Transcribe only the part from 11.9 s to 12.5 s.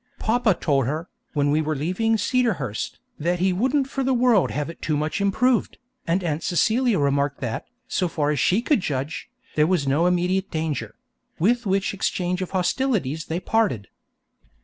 exchange of